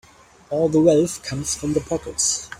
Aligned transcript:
All 0.49 0.67
the 0.67 0.81
wealth 0.81 1.21
comes 1.21 1.53
from 1.53 1.73
the 1.73 1.79
pockets. 1.79 2.49